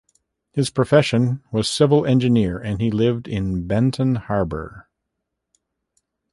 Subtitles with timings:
[0.51, 4.89] His profession was civil engineer and he lived in Benton Harbor.